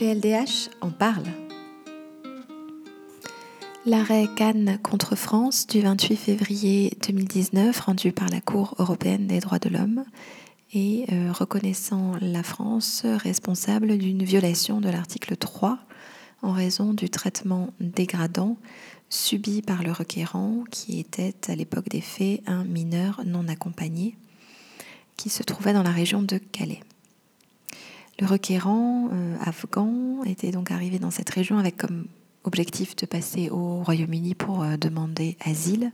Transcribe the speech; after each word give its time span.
PLDH 0.00 0.70
en 0.80 0.88
parle. 0.88 1.26
L'arrêt 3.84 4.28
Cannes 4.34 4.78
contre 4.82 5.14
France 5.14 5.66
du 5.66 5.82
28 5.82 6.16
février 6.16 6.96
2019, 7.06 7.78
rendu 7.78 8.10
par 8.10 8.30
la 8.30 8.40
Cour 8.40 8.74
européenne 8.78 9.26
des 9.26 9.40
droits 9.40 9.58
de 9.58 9.68
l'homme, 9.68 10.06
et 10.72 11.04
euh, 11.12 11.32
reconnaissant 11.32 12.14
la 12.22 12.42
France 12.42 13.02
responsable 13.04 13.98
d'une 13.98 14.22
violation 14.22 14.80
de 14.80 14.88
l'article 14.88 15.36
3 15.36 15.78
en 16.40 16.52
raison 16.52 16.94
du 16.94 17.10
traitement 17.10 17.74
dégradant 17.78 18.56
subi 19.10 19.60
par 19.60 19.82
le 19.82 19.92
requérant, 19.92 20.64
qui 20.70 20.98
était 20.98 21.34
à 21.46 21.54
l'époque 21.54 21.90
des 21.90 22.00
faits 22.00 22.40
un 22.46 22.64
mineur 22.64 23.20
non 23.26 23.48
accompagné, 23.48 24.16
qui 25.18 25.28
se 25.28 25.42
trouvait 25.42 25.74
dans 25.74 25.82
la 25.82 25.90
région 25.90 26.22
de 26.22 26.38
Calais. 26.38 26.80
Le 28.20 28.26
requérant 28.26 29.08
euh, 29.12 29.36
afghan 29.40 30.22
était 30.26 30.50
donc 30.50 30.70
arrivé 30.70 30.98
dans 30.98 31.10
cette 31.10 31.30
région 31.30 31.58
avec 31.58 31.78
comme 31.78 32.04
objectif 32.44 32.94
de 32.96 33.06
passer 33.06 33.48
au 33.48 33.82
Royaume-Uni 33.82 34.34
pour 34.34 34.62
euh, 34.62 34.76
demander 34.76 35.38
asile. 35.42 35.90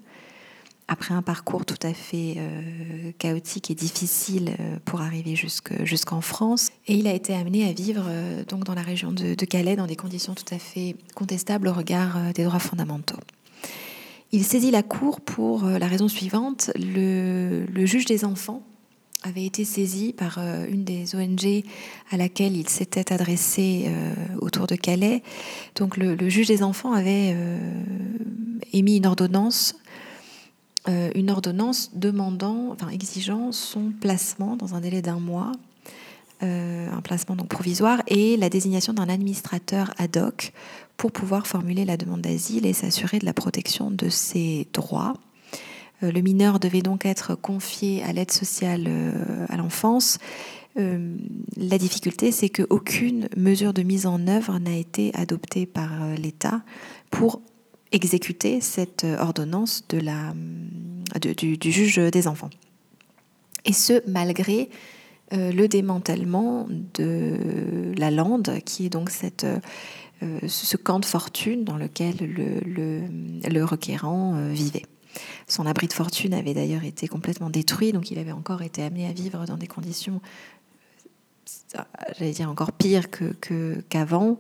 Après 0.89 1.15
un 1.15 1.23
parcours 1.23 1.65
tout 1.65 1.79
à 1.83 1.93
fait 1.93 2.35
euh, 2.37 3.13
chaotique 3.19 3.71
et 3.71 3.77
difficile 3.77 4.57
pour 4.85 5.03
arriver 5.03 5.37
jusqu'en 5.37 6.21
France, 6.21 6.71
et 6.87 6.95
il 6.95 7.07
a 7.07 7.13
été 7.13 7.35
amené 7.35 7.69
à 7.69 7.73
vivre 7.73 8.05
donc 8.49 8.63
dans 8.63 8.75
la 8.75 8.83
région 8.83 9.11
de, 9.13 9.35
Calais 9.45 9.75
dans 9.75 9.89
des 9.89 9.97
conditions 9.97 10.35
tout 10.35 10.55
à 10.55 10.59
fait 10.59 10.95
contestables 11.17 11.67
au 11.67 11.73
regard 11.73 12.33
des 12.35 12.45
droits 12.45 12.61
fondamentaux. 12.61 13.19
Il 14.31 14.45
saisit 14.45 14.71
la 14.71 14.85
cour 14.85 15.21
pour 15.21 15.65
la 15.65 15.87
raison 15.89 16.07
suivante 16.07 16.71
le 16.77 17.67
juge 17.85 18.05
des 18.05 18.25
enfants 18.25 18.63
avait 19.27 19.45
été 19.45 19.65
saisi 19.65 20.13
par 20.13 20.39
euh, 20.39 20.67
une 20.69 20.85
des 20.85 21.15
ONG 21.15 21.65
à 22.11 22.17
laquelle 22.17 22.57
il 22.57 22.69
s'était 22.69 23.13
adressé 23.13 23.87
euh, 23.89 24.15
autour 24.41 24.67
de 24.67 24.77
Calais. 24.77 25.23
Donc 25.75 25.97
le, 25.97 26.29
juge 26.29 26.49
des 26.49 26.63
enfants 26.63 26.93
avait 26.93 27.33
euh, 27.35 27.59
émis 28.73 28.99
une 28.99 29.07
ordonnance, 29.07 29.75
une 31.17 31.31
ordonnance 31.33 31.91
demandant, 31.97 32.71
enfin 32.71 32.91
exigeant 32.91 33.51
son 33.51 33.91
placement 34.01 34.55
dans 34.55 34.77
un 34.77 34.81
délai 34.81 35.03
d'un 35.03 35.19
mois, 35.19 35.51
un 36.43 37.01
placement 37.03 37.35
donc 37.35 37.49
provisoire 37.49 38.03
et 38.07 38.37
la 38.37 38.49
désignation 38.49 38.93
d'un 38.93 39.09
administrateur 39.09 39.93
ad 39.99 40.17
hoc 40.17 40.53
pour 40.97 41.11
pouvoir 41.11 41.49
formuler 41.49 41.85
la 41.85 41.97
demande 41.97 42.21
d'asile 42.21 42.67
et 42.67 42.73
s'assurer 42.73 43.19
de 43.19 43.25
la 43.25 43.35
protection 43.35 43.91
de 43.91 44.09
ses 44.09 44.69
droits. 44.73 45.15
Euh, 46.03 46.13
le 46.13 46.21
mineur 46.21 46.61
devait 46.61 46.83
donc 46.83 47.07
être 47.07 47.35
confié 47.35 48.03
à 48.03 48.13
l'aide 48.13 48.31
sociale 48.31 48.85
euh, 48.87 49.47
à 49.49 49.57
l'enfance. 49.57 50.19
Euh, 50.79 51.17
la 51.57 51.79
difficulté, 51.79 52.33
c'est 52.33 52.51
qu'aucune 52.51 53.29
mesure 53.37 53.73
de 53.73 53.83
mise 53.83 54.07
en 54.07 54.27
œuvre 54.27 54.59
n'a 54.59 54.77
été 54.77 55.11
adoptée 55.15 55.65
par 55.65 55.91
l'État 56.19 56.63
pour 57.11 57.41
exécuter 57.93 58.61
cette 58.61 59.07
ordonnance 59.19 59.87
du, 59.89 61.73
juge 61.73 61.99
des 61.99 62.29
enfants. 62.29 62.51
Et 63.65 63.73
ce, 63.73 64.03
malgré 64.07 64.69
le 65.33 65.67
démantèlement 65.67 66.69
de 66.95 67.95
la 67.97 68.11
lande, 68.11 68.59
qui 68.67 68.87
est 68.87 68.91
donc 68.91 69.09
ce 69.11 70.77
camp 70.77 71.01
de 71.01 71.05
fortune 71.07 71.65
dans 71.65 71.77
lequel 71.77 72.17
le, 72.21 72.61
le, 72.61 73.01
le 73.49 73.65
requérant 73.65 74.37
vivait. 74.51 74.83
Son 75.47 75.67
abri 75.67 75.89
de 75.89 75.93
fortune 75.93 76.35
avait 76.35 76.55
d'ailleurs 76.55 76.85
été 76.85 77.09
complètement 77.09 77.51
détruit, 77.51 77.93
donc 77.93 78.11
il 78.11 78.19
avait 78.19 78.33
encore 78.33 78.63
été 78.63 78.83
amené 78.83 79.07
à 79.07 79.13
vivre 79.13 79.45
dans 79.47 79.57
des 79.57 79.67
conditions 79.67 80.21
euh, 81.77 81.83
j'allais 82.19 82.33
dire 82.33 82.51
encore 82.51 82.73
pire 82.73 83.11
que, 83.11 83.81
qu'avant. 83.89 84.39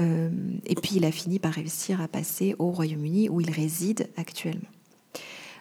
Euh, 0.00 0.30
et 0.66 0.74
puis 0.74 0.96
il 0.96 1.04
a 1.04 1.12
fini 1.12 1.38
par 1.38 1.52
réussir 1.52 2.00
à 2.00 2.08
passer 2.08 2.54
au 2.58 2.70
Royaume-Uni 2.70 3.28
où 3.28 3.40
il 3.40 3.50
réside 3.50 4.08
actuellement. 4.16 4.68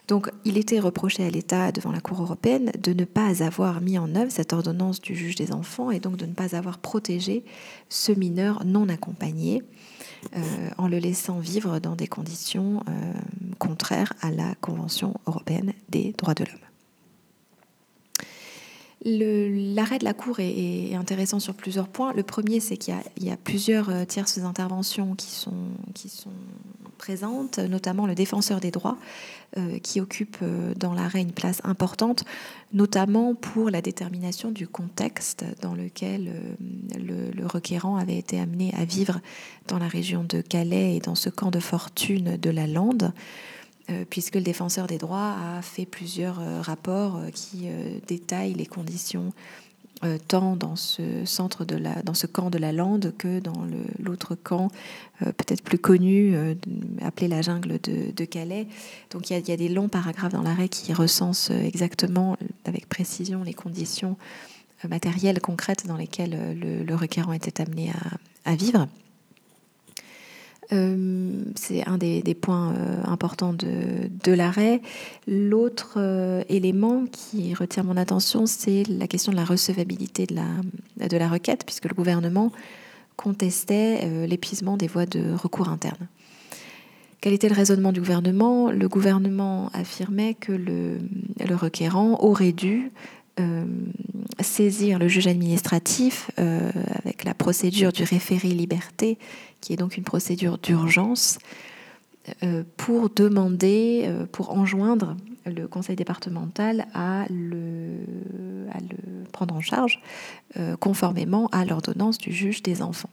Donc 0.08 0.30
il 0.44 0.58
était 0.58 0.80
reproché 0.80 1.26
à 1.26 1.30
l'État 1.30 1.72
devant 1.72 1.92
la 1.92 2.02
Cour 2.02 2.22
européenne 2.22 2.72
de 2.78 2.94
ne 2.94 3.06
pas 3.06 3.42
avoir 3.44 3.80
mis 3.80 3.98
en 3.98 4.16
œuvre 4.16 4.32
cette 4.32 4.52
ordonnance 4.52 5.00
du 5.00 5.16
juge 5.16 5.36
des 5.36 5.54
enfants 5.54 5.92
et 5.92 6.00
donc 6.00 6.18
de 6.18 6.26
ne 6.26 6.34
pas 6.34 6.56
avoir 6.56 6.80
protégé 6.80 7.46
ce 7.88 8.12
mineur 8.12 8.66
non 8.66 8.90
accompagné 8.90 9.64
en 10.78 10.88
le 10.88 10.98
laissant 10.98 11.40
vivre 11.40 11.80
dans 11.80 11.96
des 11.96 12.08
conditions 12.08 12.84
euh, 12.88 13.14
contraires 13.60 14.14
à 14.22 14.32
la 14.32 14.56
Convention 14.62 15.16
européenne 15.28 15.74
des 15.90 16.14
droits 16.18 16.34
de 16.34 16.46
l'homme. 16.46 16.73
L'arrêt 19.06 20.00
de 20.00 20.06
la 20.06 20.14
Cour 20.14 20.40
est, 20.40 20.96
intéressant 20.96 21.40
sur 21.40 21.56
plusieurs 21.56 21.90
points. 21.90 22.14
Le 22.14 22.24
premier, 22.24 22.62
c'est 22.62 22.78
qu'il 22.78 22.96
y, 23.20 23.30
a 23.30 23.38
plusieurs 23.38 23.90
euh, 23.90 24.06
tierces 24.06 24.38
interventions 24.38 25.16
qui 25.16 25.30
sont, 25.30 25.52
présentes, 26.98 27.60
notamment 27.60 28.08
le 28.08 28.16
défenseur 28.16 28.62
des 28.62 28.72
droits, 28.72 28.98
euh, 29.58 29.78
qui 29.80 30.00
occupe 30.00 30.38
euh, 30.42 30.74
dans 30.76 30.94
l'arrêt 30.94 31.22
une 31.22 31.34
place 31.34 31.60
importante, 31.66 32.24
notamment 32.72 33.36
pour 33.36 33.70
la 33.70 33.82
détermination 33.82 34.52
du 34.52 34.68
contexte 34.68 35.44
dans 35.62 35.74
lequel 35.74 36.32
le, 36.96 37.46
requérant 37.46 37.98
avait 37.98 38.18
été 38.18 38.40
amené 38.40 38.74
à 38.74 38.86
vivre 38.86 39.20
dans 39.68 39.80
la 39.80 39.90
région 39.90 40.24
de 40.24 40.40
Calais 40.40 40.96
et 40.96 41.00
dans 41.00 41.16
ce 41.16 41.30
camp 41.30 41.52
de 41.52 41.60
fortune 41.60 42.38
de 42.38 42.50
la 42.50 42.68
Lande. 42.68 43.12
Euh, 43.90 44.06
puisque 44.10 44.36
le 44.36 44.42
défenseur 44.42 44.88
des 44.88 44.98
droits 44.98 45.36
a 45.58 45.62
fait 45.62 45.86
plusieurs 45.86 46.40
euh, 46.40 46.62
rapports 46.62 47.18
euh, 47.18 47.30
qui 47.32 47.68
détaillent 48.08 48.54
les 48.54 48.66
conditions 48.66 49.34
tant 50.28 50.58
dans 50.58 50.76
ce 50.76 51.24
centre 51.24 51.64
de 51.64 51.78
la, 51.78 52.02
dans 52.02 52.14
ce 52.14 52.28
camp 52.28 52.50
de 52.50 52.58
la 52.58 52.74
Lande 52.74 53.14
que 53.18 53.40
dans 53.40 53.66
l'autre 54.00 54.36
camp, 54.36 54.68
peut-être 55.22 55.64
plus 55.64 55.78
connu, 55.78 56.36
appelé 57.02 57.30
la 57.30 57.42
jungle 57.42 57.80
de, 57.80 58.26
Calais. 58.26 58.68
Donc 59.12 59.30
il 59.30 59.48
y, 59.48 59.52
a, 59.54 59.56
des 59.56 59.70
longs 59.70 59.88
paragraphes 59.88 60.34
dans 60.34 60.42
l'arrêt 60.42 60.68
qui 60.68 60.92
recensent 60.92 61.52
exactement, 61.52 62.36
avec 62.66 62.90
précision, 62.90 63.44
les 63.44 63.54
conditions 63.54 64.18
matérielles 64.90 65.40
concrètes 65.40 65.88
dans 65.88 65.96
lesquelles 65.96 66.60
le, 66.86 66.96
requérant 66.96 67.32
était 67.32 67.62
amené 67.62 67.94
à 68.44 68.56
vivre. 68.56 68.90
Euh, 70.72 71.44
c'est 71.56 71.86
un 71.88 71.98
des, 71.98 72.22
points 72.36 72.74
euh, 72.74 73.02
importants 73.06 73.54
de, 73.54 74.32
l'arrêt. 74.32 74.82
L'autre 75.28 75.96
euh, 75.98 76.44
élément 76.50 77.06
qui 77.12 77.54
retient 77.54 77.84
mon 77.84 77.98
attention, 77.98 78.46
c'est 78.46 78.84
la 78.88 79.08
question 79.08 79.32
de 79.32 79.38
la 79.38 79.46
recevabilité 79.46 80.26
de 80.26 80.36
la, 80.36 81.08
de 81.08 81.18
la 81.18 81.28
requête, 81.28 81.66
puisque 81.66 81.86
le 81.86 81.96
gouvernement 81.96 82.52
contestait 83.16 84.26
l'épuisement 84.26 84.76
des 84.76 84.88
voies 84.88 85.06
de 85.06 85.34
recours 85.34 85.70
internes. 85.70 86.08
Quel 87.22 87.32
était 87.34 87.48
le 87.48 87.54
raisonnement 87.54 87.92
du 87.92 88.00
gouvernement? 88.00 88.72
Le 88.72 88.90
gouvernement 88.90 89.70
affirmait 89.74 90.34
que 90.34 90.52
le, 90.52 90.98
le 91.48 91.56
requérant 91.56 92.18
aurait 92.22 92.54
dû 92.54 92.92
saisir 94.40 95.00
le 95.00 95.08
juge 95.08 95.28
administratif 95.28 96.32
avec 96.38 97.24
la 97.24 97.34
procédure 97.34 97.92
du 97.92 98.04
référé 98.04 98.50
liberté 98.50 99.18
qui 99.64 99.72
est 99.72 99.78
donc 99.78 99.96
une 99.96 100.04
procédure 100.04 100.58
d'urgence, 100.58 101.40
euh, 102.42 102.64
pour 102.78 103.10
demander, 103.10 104.04
euh, 104.06 104.26
pour 104.26 104.52
enjoindre 104.52 105.18
le 105.46 105.68
conseil 105.68 105.96
départemental 105.96 106.86
à 106.94 107.26
le, 107.30 107.98
le 108.68 109.26
prendre 109.32 109.56
en 109.56 109.62
charge 109.62 110.02
euh, 110.58 110.78
conformément 110.78 111.50
à 111.52 111.66
l'ordonnance 111.66 112.18
du 112.18 112.32
juge 112.32 112.64
des 112.64 112.82
enfants. 112.82 113.10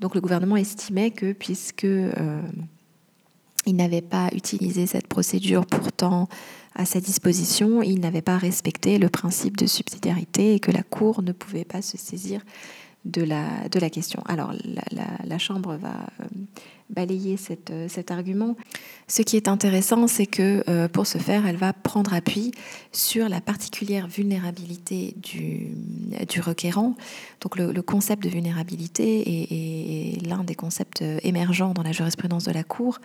Donc 0.00 0.14
le 0.14 0.20
gouvernement 0.20 0.56
estimait 0.56 1.10
que 1.10 1.32
puisque 1.32 1.86
il 3.66 3.76
n'avait 3.76 4.02
pas 4.02 4.28
utilisé 4.32 4.86
cette 4.86 5.06
procédure 5.08 5.66
pourtant 5.66 6.28
à 6.74 6.84
sa 6.84 7.00
disposition, 7.00 7.82
il 7.82 8.00
n'avait 8.00 8.22
pas 8.22 8.36
respecté 8.36 8.98
le 8.98 9.08
principe 9.08 9.56
de 9.56 9.66
subsidiarité 9.66 10.54
et 10.54 10.60
que 10.60 10.70
la 10.70 10.82
Cour 10.82 11.22
ne 11.22 11.32
pouvait 11.32 11.64
pas 11.64 11.80
se 11.80 11.96
saisir 11.96 12.42
de 13.06 13.22
la, 13.22 13.68
de 13.70 13.78
la 13.78 13.88
question. 13.88 14.22
Alors, 14.26 14.52
la, 15.24 15.38
Chambre 15.38 15.76
va 15.76 16.06
euh, 16.20 16.24
balayer 16.90 17.36
euh, 17.70 17.86
cet 17.88 18.10
argument. 18.10 18.56
Ce 19.06 19.22
qui 19.22 19.36
est 19.36 19.48
intéressant, 19.48 20.06
c'est 20.06 20.26
que 20.26 20.64
euh, 20.68 20.88
pour 20.88 21.06
ce 21.06 21.18
faire, 21.18 21.46
elle 21.46 21.56
va 21.56 21.72
prendre 21.72 22.12
appui 22.12 22.50
sur 22.92 23.28
la 23.28 23.40
particulière 23.40 24.08
vulnérabilité 24.08 25.14
du, 25.16 25.68
du 26.28 26.40
requérant. 26.40 26.94
Donc, 27.40 27.56
le, 27.56 27.80
concept 27.82 28.22
de 28.24 28.28
vulnérabilité 28.28 30.14
est, 30.14 30.26
l'un 30.26 30.42
des 30.42 30.54
concepts 30.54 31.02
émergents 31.22 31.74
dans 31.74 31.82
la 31.82 31.92
jurisprudence 31.92 32.44
de 32.44 32.52
la 32.52 32.64
Cour 32.64 32.98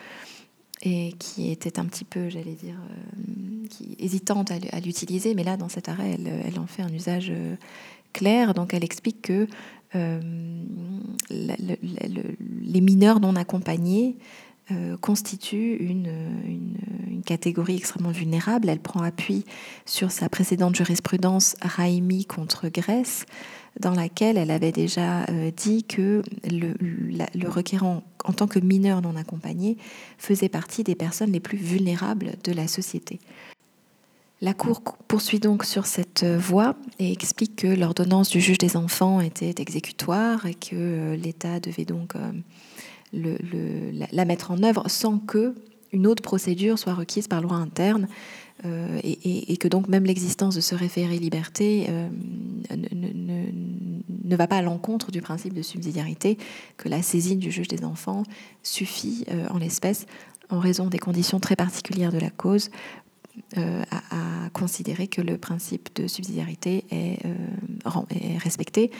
et 0.83 1.13
qui 1.19 1.51
était 1.51 1.80
un 1.80 1.86
petit 1.86 2.06
peu, 2.06 2.30
j'allais 2.30 2.56
dire, 2.56 2.75
qui, 3.69 3.95
hésitante 4.00 4.51
à, 4.51 4.80
l'utiliser, 4.80 5.36
mais 5.36 5.44
là, 5.44 5.57
dans 5.57 5.69
cet 5.69 5.89
arrêt, 5.89 6.18
elle, 6.45 6.60
en 6.60 6.68
fait 6.68 6.81
un 6.81 6.92
usage 6.94 7.31
clair. 8.13 8.54
Donc, 8.54 8.74
elle 8.74 8.83
explique 8.83 9.22
que 9.22 9.48
euh, 9.95 10.19
les 11.30 12.81
mineurs 12.81 13.19
non 13.19 13.36
accompagnés 13.36 14.16
constitue 15.02 15.76
une, 15.78 16.10
catégorie 17.26 17.78
extrêmement 17.78 18.12
vulnérable. 18.12 18.68
Elle 18.68 18.80
prend 18.80 19.02
appui 19.02 19.46
sur 19.86 20.10
sa 20.10 20.28
précédente 20.28 20.76
jurisprudence 20.76 21.56
Raimi 21.62 22.26
contre 22.26 22.68
Grèce, 22.68 23.26
dans 23.80 23.94
laquelle 23.94 24.38
elle 24.38 24.50
avait 24.50 24.72
déjà 24.72 25.28
dit 25.56 25.84
que 25.84 26.24
le, 26.44 27.48
requérant, 27.48 28.04
en 28.26 28.34
tant 28.34 28.48
que 28.48 28.60
mineur 28.60 29.02
non 29.02 29.16
accompagné, 29.16 29.78
faisait 30.18 30.50
partie 30.50 30.84
des 30.84 30.96
personnes 30.96 31.32
les 31.32 31.40
plus 31.40 31.60
vulnérables 31.60 32.34
de 32.44 32.52
la 32.52 32.68
société. 32.68 33.20
La 34.44 34.56
Cour 34.56 34.82
poursuit 35.08 35.40
donc 35.40 35.64
sur 35.66 35.86
cette 35.86 36.26
voie 36.26 36.76
et 36.98 37.12
explique 37.12 37.58
que 37.58 37.68
l'ordonnance 37.68 38.30
du 38.30 38.42
juge 38.42 38.58
des 38.58 38.76
enfants 38.76 39.22
était 39.22 39.54
exécutoire 39.62 40.48
et 40.48 40.56
que 40.56 40.74
euh, 40.74 41.16
l'État 41.16 41.60
devait 41.60 41.86
donc 41.86 42.16
euh, 42.16 42.32
la 43.13 44.25
mettre 44.25 44.52
en 44.52 44.63
œuvre 44.63 44.84
sans 44.88 45.19
que 45.19 45.56
une 45.92 46.08
autre 46.08 46.24
procédure 46.24 46.80
soit 46.80 46.94
requise 46.94 47.28
par 47.28 47.42
loi 47.42 47.56
interne 47.56 48.08
euh, 48.63 49.00
et, 49.04 49.58
que 49.58 49.68
donc 49.68 49.90
même 49.90 50.06
l'existence 50.06 50.56
de 50.56 50.62
ce 50.62 50.74
référé 50.74 51.18
liberté 51.18 51.88
ne, 52.69 53.48
ne, 54.24 54.36
va 54.36 54.48
pas 54.48 54.58
à 54.58 54.62
l'encontre 54.62 55.12
du 55.12 55.22
principe 55.22 55.54
de 55.54 55.62
subsidiarité, 55.62 56.38
que 56.78 56.88
la 56.88 57.02
saisine 57.02 57.40
du 57.40 57.52
juge 57.52 57.68
des 57.68 57.84
enfants 57.84 58.24
suffit 58.63 59.25
en 59.50 59.58
l'espèce 59.58 60.06
en 60.50 60.60
raison 60.60 60.88
des 60.88 61.00
conditions 61.00 61.40
très 61.40 61.56
particulières 61.56 62.12
de 62.12 62.19
la 62.19 62.30
cause 62.30 62.69
euh, 63.58 63.84
à, 63.92 64.50
considérer 64.54 65.08
que 65.08 65.22
le 65.22 65.38
principe 65.38 65.96
de 65.96 66.08
subsidiarité 66.08 66.84
euh, 66.92 67.16
est, 68.10 68.38
respecté 68.38 68.92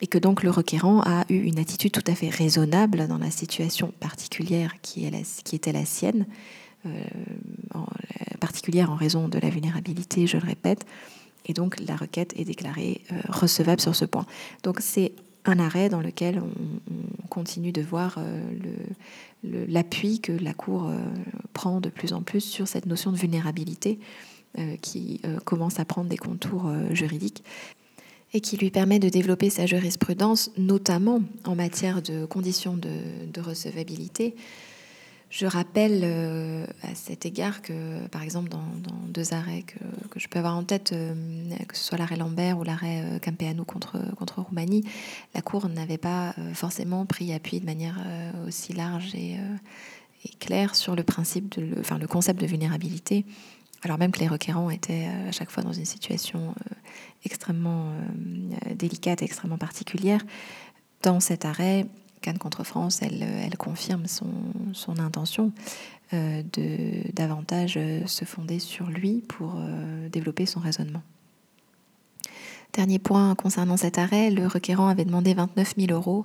et 0.00 0.06
que 0.06 0.18
donc 0.18 0.42
le 0.42 0.50
requérant 0.50 1.00
a 1.00 1.24
eu 1.28 1.38
une 1.38 1.58
attitude 1.58 1.92
tout 1.92 2.04
à 2.06 2.14
fait 2.14 2.28
raisonnable 2.28 3.08
dans 3.08 3.18
la 3.18 3.30
situation 3.30 3.92
particulière 4.00 4.74
qui, 4.82 5.06
était 5.52 5.72
la 5.72 5.84
sienne, 5.84 6.26
euh, 6.84 6.90
en, 7.74 7.86
particulière 8.40 8.90
en 8.90 8.96
raison 8.96 9.28
de 9.28 9.38
la 9.38 9.48
vulnérabilité, 9.48 10.26
je 10.26 10.36
le 10.36 10.46
répète, 10.46 10.84
et 11.46 11.52
donc 11.52 11.80
la 11.80 11.96
requête 11.96 12.34
est 12.36 12.44
déclarée 12.44 13.02
recevable 13.28 13.80
sur 13.80 13.94
ce 13.94 14.04
point. 14.04 14.26
Donc 14.62 14.80
c'est 14.80 15.12
un 15.44 15.58
arrêt 15.60 15.88
dans 15.88 16.00
lequel 16.00 16.40
on, 16.40 17.28
continue 17.28 17.70
de 17.70 17.82
voir 17.82 18.18
l'appui 19.44 20.20
que 20.20 20.32
la 20.32 20.54
Cour 20.54 20.90
prend 21.52 21.80
de 21.80 21.90
plus 21.90 22.14
en 22.14 22.22
plus 22.22 22.40
sur 22.40 22.66
cette 22.66 22.86
notion 22.86 23.12
de 23.12 23.16
vulnérabilité 23.16 23.98
euh, 24.58 24.76
qui 24.80 25.20
euh, 25.26 25.38
commence 25.44 25.80
à 25.80 25.84
prendre 25.84 26.08
des 26.08 26.16
contours 26.16 26.68
euh, 26.68 26.86
juridiques 26.94 27.44
et 28.32 28.40
qui 28.40 28.56
lui 28.56 28.70
permet 28.70 28.98
de 28.98 29.08
développer 29.08 29.50
sa 29.50 29.66
jurisprudence, 29.66 30.50
notamment 30.58 31.22
en 31.44 31.54
matière 31.54 32.02
de 32.02 32.24
conditions 32.26 32.76
de, 32.76 33.40
recevabilité. 33.40 34.34
Je 35.28 35.46
rappelle 35.46 36.04
à 36.82 36.94
cet 36.94 37.26
égard 37.26 37.60
que, 37.60 38.06
par 38.08 38.22
exemple, 38.22 38.48
dans, 38.48 38.64
deux 39.08 39.34
arrêts 39.34 39.62
que, 39.62 40.18
je 40.18 40.28
peux 40.28 40.38
avoir 40.38 40.56
en 40.56 40.64
tête, 40.64 40.94
que 41.68 41.76
ce 41.76 41.84
soit 41.84 41.98
l'arrêt 41.98 42.16
Lambert 42.16 42.58
ou 42.58 42.64
l'arrêt 42.64 43.20
Campeanu 43.22 43.64
contre, 43.64 43.98
contre 44.16 44.40
Roumanie, 44.40 44.84
la 45.34 45.42
Cour 45.42 45.68
n'avait 45.68 45.98
pas 45.98 46.34
forcément 46.54 47.04
pris 47.06 47.32
appui 47.32 47.60
de 47.60 47.66
manière 47.66 47.98
aussi 48.46 48.72
large 48.72 49.14
et, 49.14 49.36
clair 50.40 50.74
sur 50.74 50.96
le 50.96 51.02
principe, 51.02 51.54
enfin, 51.78 51.98
le 51.98 52.06
concept 52.06 52.40
de 52.40 52.46
vulnérabilité, 52.46 53.24
alors 53.82 53.98
même 53.98 54.10
que 54.10 54.20
les 54.20 54.28
requérants 54.28 54.70
étaient 54.70 55.06
euh, 55.06 55.28
à 55.28 55.32
chaque 55.32 55.50
fois 55.50 55.62
dans 55.62 55.72
une 55.72 55.84
situation 55.84 56.48
euh, 56.48 56.74
extrêmement 57.24 57.90
euh, 57.90 58.74
délicate 58.74 59.22
et 59.22 59.24
extrêmement 59.24 59.58
particulière. 59.58 60.20
Dans 61.02 61.20
cet 61.20 61.44
arrêt, 61.44 61.86
Cannes 62.22 62.38
contre 62.38 62.64
France, 62.64 63.00
elle, 63.02 63.56
confirme 63.58 64.06
son, 64.06 64.98
intention 64.98 65.52
de 66.12 67.12
davantage 67.12 67.78
se 68.06 68.24
fonder 68.24 68.58
sur 68.58 68.86
lui 68.86 69.22
pour 69.28 69.54
développer 70.10 70.46
son 70.46 70.58
raisonnement. 70.58 71.02
Dernier 72.72 72.98
point 72.98 73.34
concernant 73.36 73.76
cet 73.76 73.98
arrêt, 73.98 74.30
le 74.30 74.46
requérant 74.46 74.88
avait 74.88 75.04
demandé 75.04 75.34
29 75.34 75.74
000 75.76 75.92
euros 75.92 76.22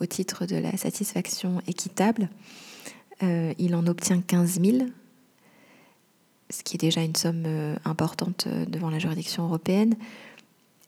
au 0.00 0.06
titre 0.06 0.46
de 0.46 0.56
la 0.56 0.76
satisfaction 0.76 1.60
équitable. 1.68 2.30
Il 3.20 3.76
en 3.76 3.86
obtient 3.86 4.20
15 4.20 4.60
000, 4.60 4.78
ce 6.50 6.62
qui 6.62 6.76
est 6.76 6.78
déjà 6.80 7.02
une 7.02 7.16
somme 7.16 7.44
euh, 7.46 7.76
importante 7.84 8.46
euh, 8.46 8.64
devant 8.66 8.90
la 8.90 8.98
juridiction 8.98 9.44
européenne. 9.44 9.94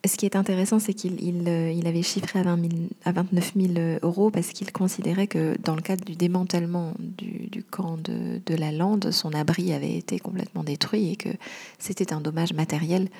Ce 0.06 0.16
qui 0.16 0.24
est 0.24 0.34
intéressant, 0.34 0.78
c'est 0.78 0.94
qu'il 0.94 1.86
avait 1.86 2.02
chiffré 2.02 2.38
à, 2.38 3.12
29 3.12 3.52
000 3.54 3.98
euros 4.02 4.30
parce 4.30 4.48
qu'il 4.48 4.72
considérait 4.72 5.26
que 5.26 5.56
dans 5.62 5.76
le 5.76 5.82
cadre 5.82 6.06
du 6.06 6.16
démantèlement 6.16 6.94
du, 6.98 7.62
camp 7.62 7.98
de, 7.98 8.54
la 8.54 8.72
Lande, 8.72 9.10
son 9.10 9.34
abri 9.34 9.74
avait 9.74 9.94
été 9.94 10.18
complètement 10.18 10.64
détruit 10.64 11.12
et 11.12 11.16
que 11.16 11.28
c'était 11.78 12.14
un 12.14 12.22
dommage 12.22 12.54
matériel 12.54 13.10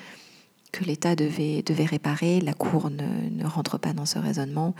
que 0.71 0.83
l'État 0.83 1.15
devait, 1.15 1.63
réparer. 1.85 2.41
La 2.41 2.53
Cour 2.53 2.89
ne, 2.89 3.45
rentre 3.45 3.77
pas 3.77 3.93
dans 3.93 4.07
ce 4.07 4.17
raisonnement 4.17 4.73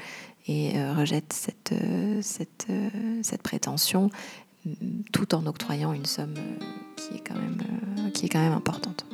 et 0.47 0.71
euh, 0.77 0.93
rejette 0.93 1.53
euh, 1.71 2.21
euh, 2.69 3.19
cette, 3.21 3.41
prétention 3.43 4.09
tout 5.11 5.33
en 5.35 5.45
octroyant 5.45 5.93
une 5.93 6.05
somme 6.05 6.35
qui 6.95 7.15
est 7.15 7.19
quand 7.19 7.35
même, 7.35 8.11
qui 8.13 8.25
est 8.25 8.29
quand 8.29 8.39
même 8.39 8.53
importante. 8.53 9.05